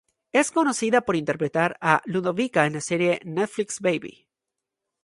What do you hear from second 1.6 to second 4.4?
a Ludovica en la serie de Netflix "Baby".